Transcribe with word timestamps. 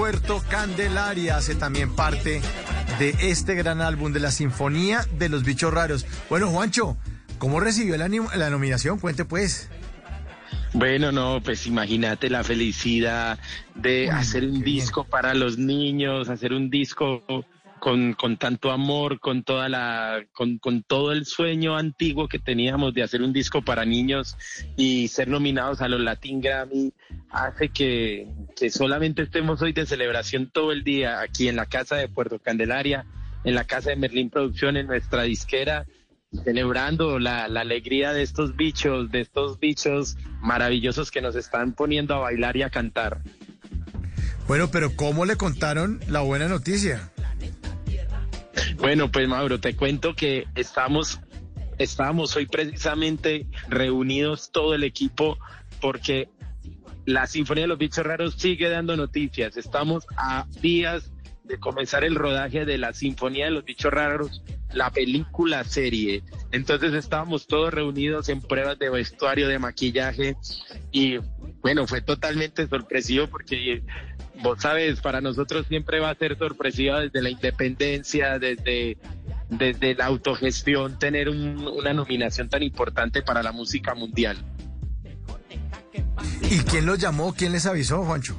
Puerto 0.00 0.42
Candelaria 0.48 1.36
hace 1.36 1.54
también 1.54 1.94
parte 1.94 2.40
de 2.98 3.14
este 3.20 3.54
gran 3.54 3.82
álbum 3.82 4.14
de 4.14 4.20
la 4.20 4.30
Sinfonía 4.30 5.04
de 5.18 5.28
los 5.28 5.44
Bichos 5.44 5.74
Raros. 5.74 6.06
Bueno, 6.30 6.48
Juancho, 6.48 6.96
¿cómo 7.36 7.60
recibió 7.60 7.98
la, 7.98 8.08
la 8.08 8.48
nominación? 8.48 8.98
Cuente 8.98 9.26
pues. 9.26 9.68
Bueno, 10.72 11.12
no, 11.12 11.42
pues 11.44 11.66
imagínate 11.66 12.30
la 12.30 12.42
felicidad 12.42 13.38
de 13.74 14.10
hacer 14.10 14.44
un 14.44 14.62
disco 14.62 15.04
para 15.04 15.34
los 15.34 15.58
niños, 15.58 16.30
hacer 16.30 16.54
un 16.54 16.70
disco 16.70 17.22
con, 17.80 18.12
con 18.12 18.36
tanto 18.36 18.70
amor, 18.70 19.18
con 19.18 19.42
toda 19.42 19.68
la, 19.68 20.24
con, 20.32 20.58
con, 20.58 20.82
todo 20.82 21.12
el 21.12 21.26
sueño 21.26 21.76
antiguo 21.76 22.28
que 22.28 22.38
teníamos 22.38 22.94
de 22.94 23.02
hacer 23.02 23.20
un 23.22 23.32
disco 23.32 23.62
para 23.62 23.84
niños 23.84 24.36
y 24.76 25.08
ser 25.08 25.28
nominados 25.28 25.80
a 25.80 25.88
los 25.88 26.00
Latin 26.00 26.40
Grammy 26.40 26.92
hace 27.30 27.70
que, 27.70 28.28
que 28.60 28.68
solamente 28.68 29.22
estemos 29.22 29.62
hoy 29.62 29.72
de 29.72 29.86
celebración 29.86 30.50
todo 30.52 30.70
el 30.70 30.84
día 30.84 31.22
aquí 31.22 31.48
en 31.48 31.56
la 31.56 31.64
casa 31.64 31.96
de 31.96 32.08
Puerto 32.08 32.38
Candelaria, 32.38 33.06
en 33.42 33.54
la 33.54 33.64
casa 33.64 33.88
de 33.88 33.96
Merlín 33.96 34.28
Producción, 34.28 34.76
en 34.76 34.86
nuestra 34.86 35.22
disquera, 35.22 35.86
celebrando 36.44 37.18
la, 37.18 37.48
la 37.48 37.62
alegría 37.62 38.12
de 38.12 38.22
estos 38.22 38.56
bichos, 38.56 39.10
de 39.10 39.22
estos 39.22 39.58
bichos 39.58 40.18
maravillosos 40.42 41.10
que 41.10 41.22
nos 41.22 41.36
están 41.36 41.72
poniendo 41.72 42.14
a 42.14 42.18
bailar 42.18 42.58
y 42.58 42.62
a 42.62 42.68
cantar. 42.68 43.22
Bueno, 44.46 44.70
pero 44.70 44.94
¿cómo 44.94 45.24
le 45.24 45.36
contaron 45.36 45.98
la 46.08 46.20
buena 46.20 46.46
noticia? 46.46 47.12
Bueno, 48.76 49.10
pues 49.10 49.26
Mauro, 49.26 49.58
te 49.58 49.74
cuento 49.74 50.14
que 50.14 50.44
estamos, 50.54 51.18
estamos 51.78 52.36
hoy 52.36 52.44
precisamente 52.44 53.46
reunidos 53.70 54.50
todo 54.52 54.74
el 54.74 54.84
equipo 54.84 55.38
porque 55.80 56.28
la 57.06 57.26
Sinfonía 57.26 57.64
de 57.64 57.68
los 57.68 57.78
Bichos 57.78 58.04
Raros 58.04 58.34
sigue 58.36 58.68
dando 58.68 58.96
noticias. 58.96 59.56
Estamos 59.56 60.06
a 60.16 60.46
días 60.60 61.10
de 61.44 61.58
comenzar 61.58 62.04
el 62.04 62.14
rodaje 62.14 62.64
de 62.64 62.78
la 62.78 62.92
Sinfonía 62.92 63.46
de 63.46 63.50
los 63.50 63.64
Bichos 63.64 63.92
Raros, 63.92 64.42
la 64.72 64.90
película 64.90 65.64
serie. 65.64 66.22
Entonces 66.52 66.94
estábamos 66.94 67.46
todos 67.46 67.74
reunidos 67.74 68.28
en 68.28 68.40
pruebas 68.40 68.78
de 68.78 68.90
vestuario, 68.90 69.48
de 69.48 69.58
maquillaje 69.58 70.36
y 70.92 71.18
bueno, 71.60 71.86
fue 71.86 72.00
totalmente 72.00 72.66
sorpresivo 72.68 73.26
porque 73.26 73.82
vos 74.42 74.60
sabes, 74.60 75.00
para 75.00 75.20
nosotros 75.20 75.66
siempre 75.66 76.00
va 76.00 76.10
a 76.10 76.14
ser 76.14 76.38
sorpresiva 76.38 77.00
desde 77.00 77.20
la 77.20 77.30
independencia, 77.30 78.38
desde, 78.38 78.96
desde 79.48 79.94
la 79.94 80.06
autogestión, 80.06 80.98
tener 80.98 81.28
una 81.28 81.92
nominación 81.92 82.48
tan 82.48 82.62
importante 82.62 83.22
para 83.22 83.42
la 83.42 83.52
música 83.52 83.94
mundial. 83.94 84.38
¿Y 86.50 86.58
quién 86.60 86.84
los 86.84 86.98
llamó? 86.98 87.32
¿Quién 87.32 87.52
les 87.52 87.64
avisó, 87.66 88.04
Juancho? 88.04 88.36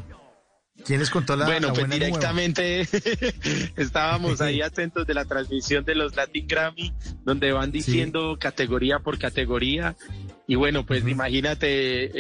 ¿Quién 0.86 1.00
les 1.00 1.10
contó 1.10 1.36
la 1.36 1.46
Bueno, 1.46 1.74
pues 1.74 1.90
directamente 1.90 2.82
estábamos 3.78 4.42
ahí 4.42 4.62
atentos 4.64 5.08
de 5.08 5.14
la 5.14 5.26
transmisión 5.26 5.86
de 5.86 5.96
los 5.96 6.16
Latin 6.16 6.48
Grammy, 6.48 6.94
donde 7.24 7.52
van 7.52 7.72
diciendo 7.72 8.38
categoría 8.40 9.00
por 9.00 9.18
categoría 9.18 9.96
y 10.52 10.56
bueno, 10.56 10.86
pues 10.86 11.08
imagínate 11.08 12.12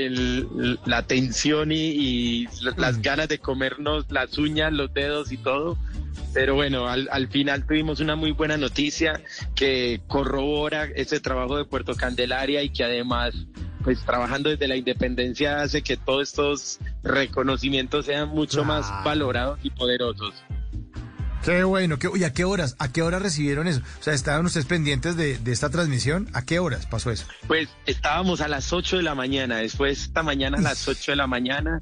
la 0.85 1.05
tensión 1.05 1.73
y, 1.73 2.47
las 2.77 3.01
ganas 3.01 3.27
de 3.27 3.39
comernos 3.39 4.09
las 4.09 4.37
uñas, 4.37 4.71
los 4.71 4.93
dedos 4.93 5.33
y 5.33 5.37
todo. 5.37 5.77
Pero 6.33 6.55
bueno, 6.55 6.87
al, 6.87 7.09
al, 7.11 7.27
final 7.27 7.65
tuvimos 7.67 7.99
una 7.99 8.15
muy 8.15 8.31
buena 8.31 8.55
noticia 8.55 9.21
que 9.53 9.99
corrobora 10.07 10.85
ese 10.95 11.19
trabajo 11.19 11.57
de 11.57 11.65
Puerto 11.65 11.93
Candelaria 11.95 12.63
y 12.63 12.69
que 12.69 12.85
además, 12.85 13.33
pues 13.83 14.03
trabajando 14.05 14.49
desde 14.49 14.67
la 14.67 14.75
independencia 14.75 15.61
hace 15.61 15.81
que 15.81 15.97
todos 15.97 16.29
estos 16.29 16.79
reconocimientos 17.03 18.05
sean 18.05 18.29
mucho 18.29 18.63
más 18.63 18.89
valorados 19.03 19.59
y 19.63 19.69
poderosos. 19.69 20.33
Qué 21.43 21.63
bueno. 21.63 21.97
¿Y 22.15 22.23
a 22.23 22.33
qué 22.33 22.43
horas? 22.43 22.75
¿A 22.77 22.91
qué 22.91 23.01
horas 23.01 23.21
recibieron 23.21 23.67
eso? 23.67 23.81
O 23.99 24.03
sea, 24.03 24.13
¿estaban 24.13 24.45
ustedes 24.45 24.67
pendientes 24.67 25.17
de, 25.17 25.39
esta 25.51 25.69
transmisión? 25.69 26.29
¿A 26.33 26.45
qué 26.45 26.59
horas 26.59 26.85
pasó 26.85 27.09
eso? 27.09 27.25
Pues 27.47 27.69
estábamos 27.87 28.41
a 28.41 28.47
las 28.47 28.71
8 28.71 28.97
de 28.97 29.03
la 29.03 29.15
mañana, 29.15 29.57
después 29.57 30.03
esta 30.03 30.21
mañana 30.21 30.59
a 30.59 30.61
las 30.61 30.87
8 30.87 31.13
de 31.13 31.15
la 31.15 31.27
mañana. 31.27 31.79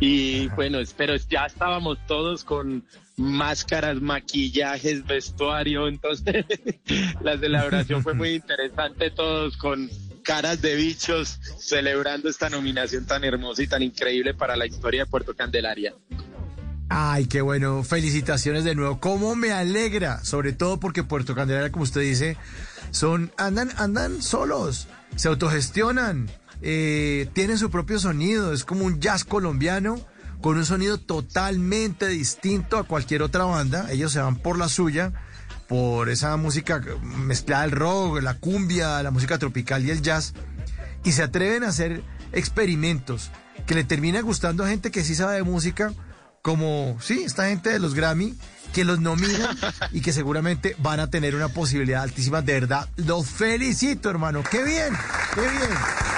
Y 0.00 0.48
bueno, 0.48 0.78
pero 0.96 1.16
ya 1.16 1.46
estábamos 1.46 1.98
todos 2.06 2.44
con 2.44 2.84
máscaras, 3.16 4.00
maquillajes, 4.00 5.06
vestuario. 5.06 5.88
Entonces, 5.88 6.44
la 7.22 7.38
celebración 7.38 8.02
fue 8.02 8.12
muy 8.12 8.28
interesante, 8.34 9.10
todos 9.10 9.56
con 9.56 9.88
caras 10.28 10.60
de 10.60 10.76
bichos 10.76 11.40
celebrando 11.58 12.28
esta 12.28 12.50
nominación 12.50 13.06
tan 13.06 13.24
hermosa 13.24 13.62
y 13.62 13.66
tan 13.66 13.82
increíble 13.82 14.34
para 14.34 14.56
la 14.56 14.66
historia 14.66 15.04
de 15.04 15.10
Puerto 15.10 15.34
Candelaria. 15.34 15.94
Ay, 16.90 17.24
qué 17.24 17.40
bueno. 17.40 17.82
Felicitaciones 17.82 18.62
de 18.64 18.74
nuevo. 18.74 19.00
Cómo 19.00 19.34
me 19.34 19.52
alegra, 19.52 20.22
sobre 20.22 20.52
todo 20.52 20.78
porque 20.78 21.02
Puerto 21.02 21.34
Candelaria, 21.34 21.72
como 21.72 21.84
usted 21.84 22.02
dice, 22.02 22.36
son 22.90 23.32
andan 23.38 23.70
andan 23.78 24.20
solos, 24.20 24.86
se 25.16 25.28
autogestionan, 25.28 26.30
eh, 26.60 27.30
tienen 27.32 27.56
su 27.56 27.70
propio 27.70 27.98
sonido, 27.98 28.52
es 28.52 28.64
como 28.64 28.84
un 28.84 29.00
jazz 29.00 29.24
colombiano 29.24 29.98
con 30.42 30.58
un 30.58 30.66
sonido 30.66 30.98
totalmente 30.98 32.06
distinto 32.06 32.76
a 32.76 32.84
cualquier 32.84 33.22
otra 33.22 33.44
banda. 33.44 33.90
Ellos 33.90 34.12
se 34.12 34.20
van 34.20 34.36
por 34.36 34.58
la 34.58 34.68
suya, 34.68 35.14
por 35.68 36.08
esa 36.08 36.36
música 36.36 36.82
mezclada 37.02 37.64
el 37.64 37.70
rock, 37.70 38.22
la 38.22 38.34
cumbia, 38.34 39.02
la 39.02 39.10
música 39.10 39.38
tropical 39.38 39.84
y 39.84 39.90
el 39.90 40.02
jazz, 40.02 40.32
y 41.04 41.12
se 41.12 41.22
atreven 41.22 41.62
a 41.62 41.68
hacer 41.68 42.02
experimentos 42.32 43.30
que 43.66 43.74
le 43.74 43.84
termina 43.84 44.20
gustando 44.22 44.64
a 44.64 44.68
gente 44.68 44.90
que 44.90 45.04
sí 45.04 45.14
sabe 45.14 45.36
de 45.36 45.42
música 45.42 45.92
como, 46.42 46.96
sí, 47.00 47.24
esta 47.24 47.48
gente 47.48 47.70
de 47.70 47.78
los 47.78 47.94
Grammy, 47.94 48.34
que 48.72 48.84
los 48.84 49.00
nominan 49.00 49.56
y 49.92 50.00
que 50.00 50.12
seguramente 50.12 50.74
van 50.78 51.00
a 51.00 51.10
tener 51.10 51.34
una 51.34 51.48
posibilidad 51.48 52.02
altísima. 52.02 52.42
De 52.42 52.54
verdad, 52.54 52.88
los 52.96 53.26
felicito, 53.28 54.08
hermano. 54.08 54.42
¡Qué 54.50 54.62
bien! 54.62 54.94
¡Qué 55.34 55.40
bien! 55.40 56.17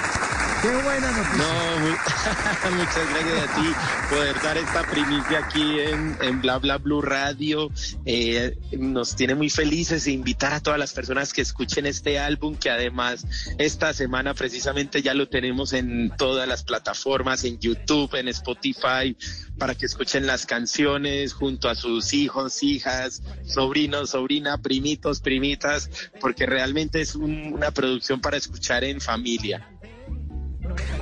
Qué 0.62 0.69
buena 0.69 1.10
noticia. 1.10 1.38
No, 1.38 2.71
muchas 2.76 3.10
gracias 3.10 3.48
a 3.48 3.54
ti 3.54 3.69
poder 4.10 4.43
dar 4.43 4.59
esta 4.59 4.82
primicia 4.82 5.38
aquí 5.38 5.81
en, 5.81 6.19
en 6.21 6.43
Bla 6.43 6.59
Bla 6.59 6.76
Blue 6.76 7.00
Radio. 7.00 7.71
Eh, 8.04 8.59
nos 8.72 9.16
tiene 9.16 9.34
muy 9.34 9.49
felices 9.49 10.06
e 10.06 10.10
invitar 10.10 10.53
a 10.53 10.60
todas 10.60 10.78
las 10.78 10.93
personas 10.93 11.32
que 11.32 11.41
escuchen 11.41 11.87
este 11.87 12.19
álbum, 12.19 12.56
que 12.56 12.69
además 12.69 13.25
esta 13.56 13.94
semana 13.94 14.34
precisamente 14.34 15.00
ya 15.00 15.15
lo 15.15 15.31
tenemos 15.31 15.72
en 15.72 16.12
todas 16.19 16.47
las 16.47 16.62
plataformas, 16.62 17.44
en 17.44 17.59
YouTube, 17.59 18.15
en 18.16 18.28
Spotify, 18.28 19.16
para 19.56 19.75
que 19.75 19.87
escuchen 19.87 20.26
las 20.26 20.44
canciones 20.44 21.32
junto 21.32 21.70
a 21.70 21.75
sus 21.75 22.12
hijos, 22.12 22.62
hijas, 22.62 23.22
sobrinos, 23.47 24.10
sobrina, 24.10 24.59
primitos, 24.59 25.20
primitas, 25.20 25.88
porque 26.20 26.44
realmente 26.44 27.00
es 27.00 27.15
una 27.15 27.70
producción 27.70 28.20
para 28.20 28.37
escuchar 28.37 28.84
en 28.84 29.00
familia. 29.00 29.66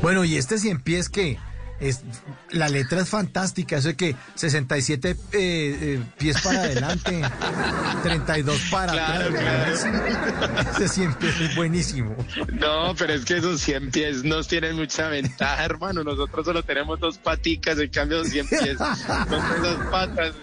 Bueno, 0.03 0.25
y 0.25 0.37
este 0.37 0.59
cien 0.59 0.81
pies 0.81 1.09
que 1.09 1.39
es, 1.81 2.03
la 2.51 2.69
letra 2.69 3.03
es 3.03 3.09
fantástica, 3.09 3.77
eso 3.77 3.89
de 3.89 3.97
que 3.97 4.17
67 4.35 5.11
eh, 5.11 5.17
eh, 5.33 6.03
pies 6.19 6.41
para 6.43 6.61
adelante, 6.61 7.23
32 8.03 8.61
para 8.71 8.93
claro, 8.93 9.29
atrás. 9.29 9.81
Claro. 9.85 10.71
Ese 10.73 10.89
100 10.89 11.15
pies 11.15 11.41
es 11.41 11.57
buenísimo. 11.57 12.17
No, 12.55 12.95
pero 12.97 13.15
es 13.15 13.25
que 13.25 13.37
esos 13.37 13.61
100 13.61 13.91
pies 13.91 14.25
nos 14.25 14.49
tienen 14.49 14.77
mucha 14.77 15.09
ventaja, 15.09 15.65
hermano. 15.65 16.03
Nosotros 16.03 16.47
solo 16.47 16.63
tenemos 16.63 16.99
dos 16.99 17.19
paticas, 17.19 17.79
en 17.79 17.91
cambio 17.91 18.25
100 18.25 18.49
pies 18.49 18.79
son 18.79 19.63
dos 19.63 19.87
patas. 19.91 20.35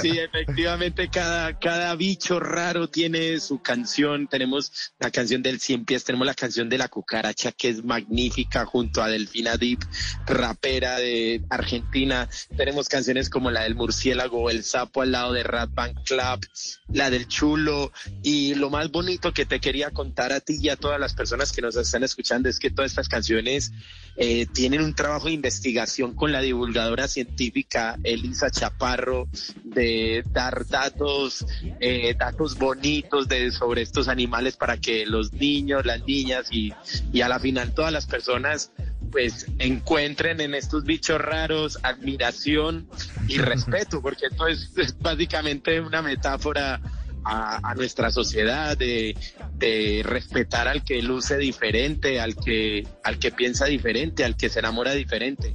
Sí, 0.00 0.18
efectivamente, 0.18 1.08
cada, 1.08 1.58
cada 1.58 1.94
bicho 1.94 2.40
raro 2.40 2.88
tiene 2.88 3.38
su 3.40 3.60
canción. 3.60 4.28
Tenemos 4.28 4.92
la 4.98 5.10
canción 5.10 5.42
del 5.42 5.60
Cien 5.60 5.84
Pies, 5.84 6.04
tenemos 6.04 6.26
la 6.26 6.34
canción 6.34 6.68
de 6.68 6.78
la 6.78 6.88
cucaracha, 6.88 7.52
que 7.52 7.68
es 7.68 7.84
magnífica, 7.84 8.64
junto 8.64 9.02
a 9.02 9.08
Delfina 9.08 9.56
Deep, 9.56 9.80
rapera 10.26 10.98
de 10.98 11.42
Argentina. 11.50 12.28
Tenemos 12.56 12.88
canciones 12.88 13.30
como 13.30 13.50
la 13.50 13.62
del 13.62 13.74
murciélago, 13.74 14.50
el 14.50 14.64
sapo 14.64 15.02
al 15.02 15.12
lado 15.12 15.32
de 15.32 15.42
Rat 15.42 15.70
Band 15.72 16.02
Club, 16.04 16.46
la 16.88 17.10
del 17.10 17.28
chulo. 17.28 17.92
Y 18.22 18.54
lo 18.54 18.70
más 18.70 18.90
bonito 18.90 19.32
que 19.32 19.46
te 19.46 19.60
quería 19.60 19.90
contar 19.90 20.32
a 20.32 20.40
ti 20.40 20.58
y 20.60 20.68
a 20.68 20.76
todas 20.76 21.00
las 21.00 21.14
personas 21.14 21.52
que 21.52 21.62
nos 21.62 21.76
están 21.76 22.02
escuchando 22.04 22.48
es 22.48 22.58
que 22.58 22.70
todas 22.70 22.92
estas 22.92 23.08
canciones 23.08 23.72
eh, 24.16 24.46
tienen 24.46 24.82
un 24.82 24.94
trabajo 24.94 25.26
de 25.26 25.32
investigación 25.32 26.14
con 26.14 26.32
la 26.32 26.40
divulgadora 26.40 27.08
científica 27.08 27.98
Elisa 28.32 28.50
Chaparro 28.50 29.28
de 29.62 30.24
dar 30.30 30.66
datos, 30.66 31.44
eh, 31.80 32.14
datos 32.18 32.56
bonitos 32.56 33.28
de, 33.28 33.50
sobre 33.50 33.82
estos 33.82 34.08
animales 34.08 34.56
para 34.56 34.78
que 34.78 35.04
los 35.04 35.34
niños, 35.34 35.84
las 35.84 36.02
niñas 36.06 36.48
y, 36.50 36.72
y 37.12 37.20
a 37.20 37.28
la 37.28 37.38
final 37.38 37.74
todas 37.74 37.92
las 37.92 38.06
personas 38.06 38.72
pues 39.10 39.46
encuentren 39.58 40.40
en 40.40 40.54
estos 40.54 40.84
bichos 40.84 41.20
raros 41.20 41.78
admiración 41.82 42.88
y 43.28 43.36
respeto, 43.36 44.00
porque 44.00 44.26
esto 44.30 44.46
es, 44.46 44.70
es 44.78 44.98
básicamente 44.98 45.78
una 45.82 46.00
metáfora 46.00 46.80
a, 47.24 47.74
nuestra 47.76 48.10
sociedad, 48.10 48.76
de, 48.76 49.14
de, 49.58 50.02
respetar 50.04 50.68
al 50.68 50.82
que 50.82 51.02
luce 51.02 51.36
diferente, 51.36 52.20
al 52.20 52.34
que, 52.34 52.86
al 53.04 53.18
que 53.18 53.30
piensa 53.30 53.66
diferente, 53.66 54.24
al 54.24 54.36
que 54.36 54.48
se 54.48 54.58
enamora 54.58 54.92
diferente. 54.92 55.54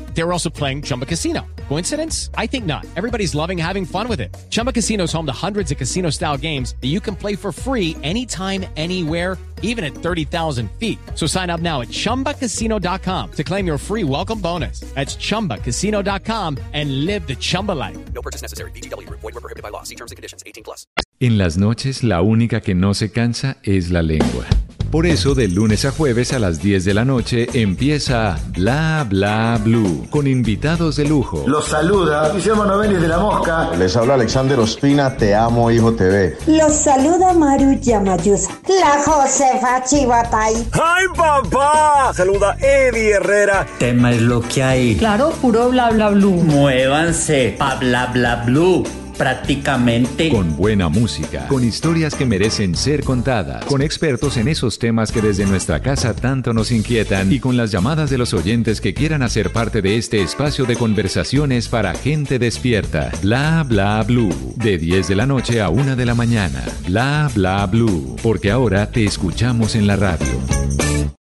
They 0.13 0.23
were 0.23 0.33
also 0.33 0.49
playing 0.49 0.83
Chumba 0.83 1.05
Casino. 1.05 1.47
Coincidence? 1.67 2.29
I 2.35 2.47
think 2.47 2.65
not. 2.65 2.85
Everybody's 2.95 3.33
loving 3.33 3.57
having 3.57 3.85
fun 3.85 4.07
with 4.09 4.19
it. 4.19 4.35
Chumba 4.49 4.71
Casino 4.73 5.05
is 5.05 5.13
home 5.13 5.25
to 5.25 5.31
hundreds 5.31 5.71
of 5.71 5.77
casino 5.77 6.09
style 6.09 6.37
games 6.37 6.75
that 6.81 6.87
you 6.87 6.99
can 6.99 7.15
play 7.15 7.35
for 7.35 7.51
free 7.51 7.95
anytime, 8.03 8.65
anywhere, 8.75 9.37
even 9.61 9.83
at 9.85 9.93
30,000 9.93 10.69
feet. 10.79 10.99
So 11.15 11.27
sign 11.27 11.49
up 11.49 11.61
now 11.61 11.81
at 11.81 11.87
chumbacasino.com 11.87 13.31
to 13.31 13.43
claim 13.43 13.65
your 13.65 13.77
free 13.77 14.03
welcome 14.03 14.41
bonus. 14.41 14.81
That's 14.95 15.15
chumbacasino.com 15.15 16.57
and 16.73 17.05
live 17.05 17.25
the 17.25 17.35
Chumba 17.35 17.71
life. 17.71 17.97
No 18.13 18.21
purchase 18.21 18.41
necessary. 18.41 18.71
DTW, 18.71 19.09
void, 19.09 19.33
were 19.33 19.39
prohibited 19.39 19.63
by 19.63 19.69
law. 19.69 19.83
See 19.83 19.95
terms 19.95 20.11
and 20.11 20.17
conditions 20.17 20.43
18 20.45 20.65
plus. 20.65 20.87
En 21.21 21.37
las 21.37 21.55
noches, 21.57 22.03
la 22.03 22.21
única 22.21 22.61
que 22.61 22.73
no 22.73 22.93
se 22.93 23.11
cansa 23.11 23.57
es 23.63 23.91
la 23.91 24.01
lengua. 24.01 24.45
Por 24.91 25.05
eso, 25.05 25.35
de 25.35 25.47
lunes 25.47 25.85
a 25.85 25.91
jueves 25.91 26.33
a 26.33 26.39
las 26.39 26.61
10 26.61 26.83
de 26.83 26.93
la 26.93 27.05
noche 27.05 27.47
empieza 27.53 28.37
Bla 28.49 29.05
Bla 29.07 29.57
Blue 29.63 30.05
con 30.09 30.27
invitados 30.27 30.97
de 30.97 31.05
lujo. 31.05 31.45
Los 31.47 31.69
saluda 31.69 32.29
Guillermo 32.33 32.65
Novelli 32.65 32.95
de 32.95 33.07
La 33.07 33.17
Mosca. 33.17 33.69
Les 33.79 33.95
habla 33.95 34.15
Alexander 34.15 34.59
Ospina, 34.59 35.15
Te 35.15 35.33
Amo 35.33 35.71
Hijo 35.71 35.93
TV. 35.93 36.35
Los 36.45 36.73
saluda 36.73 37.31
Maru 37.31 37.79
Yamayusa. 37.79 38.51
La 38.67 39.01
Josefa 39.01 39.81
Chivatay. 39.85 40.55
¡Ay, 40.73 41.05
papá! 41.15 42.11
Saluda 42.13 42.57
Eddie 42.59 43.11
Herrera. 43.11 43.65
Tema 43.79 44.11
es 44.11 44.21
lo 44.21 44.41
que 44.41 44.61
hay. 44.61 44.95
Claro, 44.97 45.31
puro 45.41 45.69
Bla 45.69 45.91
Bla 45.91 46.09
Blue. 46.09 46.43
Muévanse 46.43 47.55
pa 47.57 47.75
Bla 47.75 48.07
Bla 48.07 48.43
Blue 48.45 48.83
prácticamente. 49.21 50.29
Con 50.29 50.57
buena 50.57 50.89
música, 50.89 51.47
con 51.47 51.63
historias 51.63 52.15
que 52.15 52.25
merecen 52.25 52.73
ser 52.73 53.03
contadas, 53.03 53.63
con 53.65 53.83
expertos 53.83 54.35
en 54.35 54.47
esos 54.47 54.79
temas 54.79 55.11
que 55.11 55.21
desde 55.21 55.45
nuestra 55.45 55.79
casa 55.79 56.15
tanto 56.15 56.53
nos 56.53 56.71
inquietan 56.71 57.31
y 57.31 57.39
con 57.39 57.55
las 57.55 57.69
llamadas 57.69 58.09
de 58.09 58.17
los 58.17 58.33
oyentes 58.33 58.81
que 58.81 58.95
quieran 58.95 59.21
hacer 59.21 59.51
parte 59.51 59.83
de 59.83 59.97
este 59.97 60.23
espacio 60.23 60.65
de 60.65 60.75
conversaciones 60.75 61.67
para 61.67 61.93
gente 61.93 62.39
despierta. 62.39 63.11
Bla 63.21 63.63
bla 63.63 64.01
blue. 64.01 64.33
De 64.55 64.79
10 64.79 65.09
de 65.09 65.15
la 65.15 65.27
noche 65.27 65.61
a 65.61 65.69
1 65.69 65.95
de 65.95 66.05
la 66.07 66.15
mañana. 66.15 66.63
Bla 66.87 67.29
bla 67.35 67.67
blue. 67.67 68.15
Porque 68.23 68.49
ahora 68.49 68.89
te 68.89 69.05
escuchamos 69.05 69.75
en 69.75 69.85
la 69.85 69.97
radio. 69.97 70.33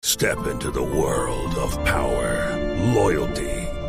Step 0.05 0.39
into 0.47 0.71
the 0.71 0.81
world 0.81 1.59
of 1.59 1.77
power, 1.85 2.57
loyalty. 2.95 3.60